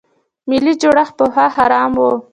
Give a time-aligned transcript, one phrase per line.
[0.49, 2.01] ملي جوړښت پخوا حرام و.